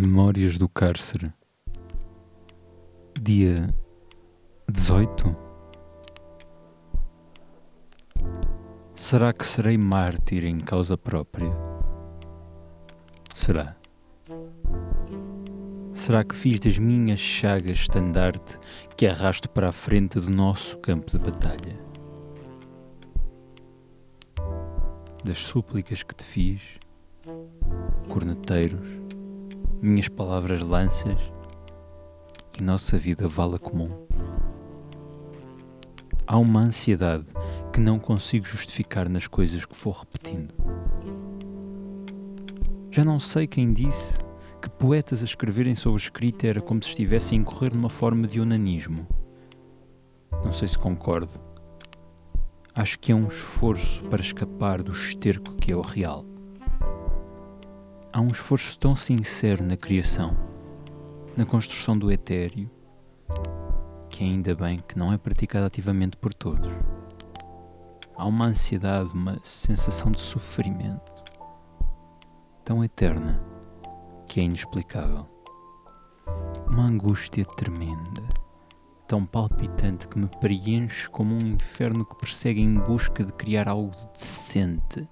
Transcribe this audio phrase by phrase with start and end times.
[0.00, 1.32] Memórias do Cárcere,
[3.20, 3.74] dia
[4.70, 5.36] 18.
[8.94, 11.50] Será que serei mártir em causa própria?
[13.34, 13.76] Será?
[15.92, 18.56] Será que fiz das minhas chagas estandarte
[18.96, 21.76] que arrasto para a frente do nosso campo de batalha?
[25.24, 26.62] Das súplicas que te fiz,
[28.08, 29.08] corneteiros,
[29.80, 31.18] minhas palavras lanças
[32.58, 33.90] e nossa vida vala comum.
[36.26, 37.24] Há uma ansiedade
[37.72, 40.52] que não consigo justificar nas coisas que vou repetindo.
[42.90, 44.18] Já não sei quem disse
[44.60, 48.40] que poetas a escreverem sobre escrita era como se estivessem a incorrer numa forma de
[48.40, 49.06] onanismo.
[50.44, 51.40] Não sei se concordo.
[52.74, 56.24] Acho que é um esforço para escapar do esterco que é o real
[58.12, 60.36] há um esforço tão sincero na criação,
[61.36, 62.70] na construção do etéreo,
[64.08, 66.70] que ainda bem que não é praticado ativamente por todos.
[68.16, 71.12] Há uma ansiedade, uma sensação de sofrimento
[72.64, 73.40] tão eterna
[74.26, 75.26] que é inexplicável.
[76.66, 78.22] Uma angústia tremenda,
[79.06, 83.94] tão palpitante que me preenche como um inferno que persegue em busca de criar algo
[84.12, 85.08] decente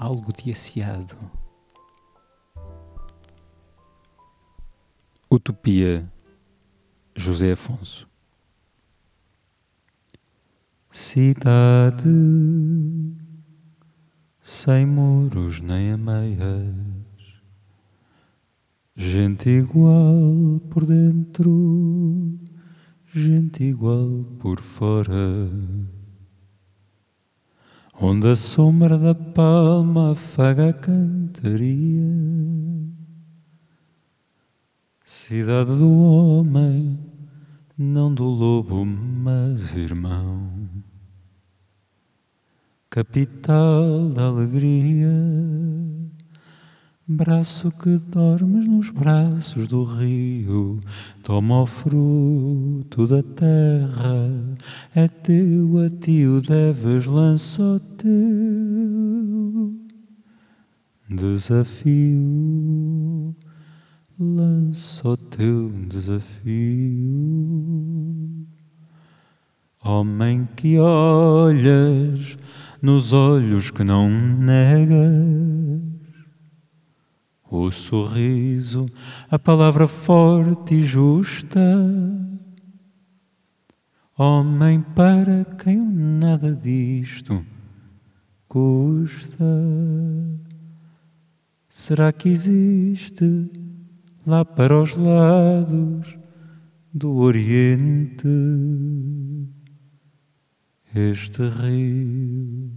[0.00, 1.14] algo de aciado.
[5.30, 6.10] Utopia
[7.14, 8.08] José Afonso.
[10.90, 12.08] Cidade
[14.40, 16.74] sem muros nem ameias,
[18.96, 22.40] gente igual por dentro,
[23.12, 25.48] gente igual por fora
[28.00, 31.70] onde a sombra da palma afaga a cantaria.
[35.04, 36.98] Cidade do homem,
[37.76, 40.50] não do lobo, mas irmão.
[42.88, 45.12] Capital da alegria
[47.12, 50.78] Braço que dormes nos braços do rio,
[51.24, 54.30] toma o fruto da terra,
[54.94, 59.74] é teu, a ti o deves, lança o teu
[61.08, 62.14] desafio,
[64.16, 66.46] lança o teu desafio.
[69.82, 72.36] Homem que olhas
[72.80, 75.99] nos olhos que não negas
[77.50, 78.86] o sorriso,
[79.28, 81.60] a palavra forte e justa.
[84.16, 87.44] Homem para quem nada disto
[88.46, 89.44] custa.
[91.68, 93.50] Será que existe
[94.26, 96.18] lá para os lados
[96.92, 98.28] do Oriente
[100.94, 102.72] este rio,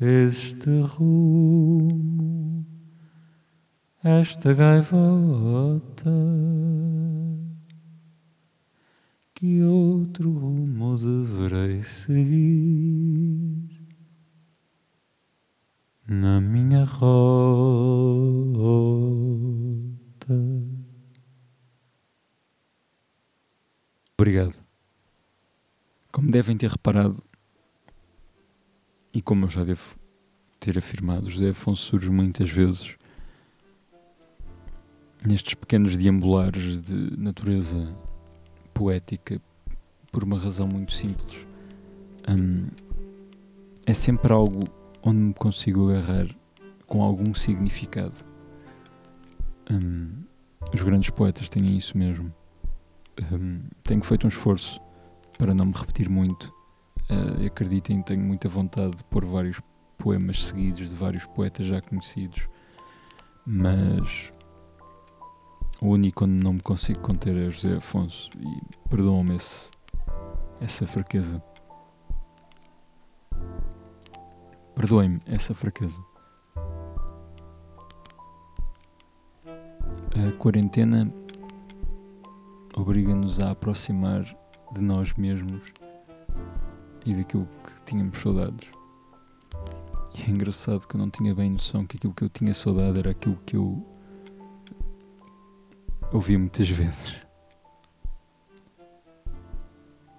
[0.00, 2.29] este rumo?
[4.02, 6.10] Esta gaivota
[9.34, 13.68] que outro rumo deverei seguir
[16.08, 17.10] na minha rota.
[24.16, 24.54] Obrigado.
[26.10, 27.22] Como devem ter reparado,
[29.12, 29.94] e como eu já devo
[30.58, 32.99] ter afirmado, José Afonso surge muitas vezes
[35.26, 37.94] nestes pequenos deambulares de natureza
[38.72, 39.40] poética
[40.10, 41.46] por uma razão muito simples.
[42.28, 42.68] Um,
[43.86, 44.60] é sempre algo
[45.02, 46.28] onde me consigo agarrar
[46.86, 48.14] com algum significado.
[49.70, 50.24] Um,
[50.72, 52.32] os grandes poetas têm isso mesmo.
[53.32, 54.80] Um, tenho feito um esforço
[55.38, 56.52] para não me repetir muito.
[57.10, 59.60] Uh, acreditem, tenho muita vontade de pôr vários
[59.98, 62.48] poemas seguidos de vários poetas já conhecidos,
[63.44, 64.32] mas
[65.80, 69.38] o único onde não me consigo conter é José Afonso e perdoam-me
[70.60, 71.42] essa fraqueza.
[74.74, 76.00] Perdoem-me essa fraqueza.
[79.44, 81.10] A quarentena
[82.76, 84.24] obriga-nos a aproximar
[84.72, 85.62] de nós mesmos
[87.06, 88.68] e daquilo que tínhamos saudades.
[90.14, 92.98] E é engraçado que eu não tinha bem noção que aquilo que eu tinha saudade
[92.98, 93.82] era aquilo que eu
[96.12, 97.14] ouvi muitas vezes.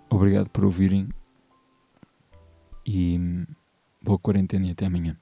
[0.10, 1.10] Obrigado por ouvirem
[2.86, 3.46] e
[4.02, 5.20] boa quarentena e até amanhã.